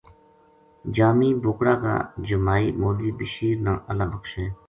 جامی 0.95 1.29
بوکڑا 1.43 1.75
کا 1.83 1.95
جمائی 2.29 2.71
مولوی 2.81 3.11
بشیر 3.19 3.55
نا 3.65 3.73
اللہ 3.89 4.07
بخشے۔ 4.13 4.45